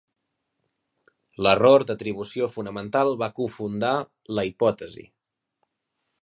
[1.47, 3.93] L'error d'atribució fonamental va cofundar
[4.39, 5.07] la hipòtesi.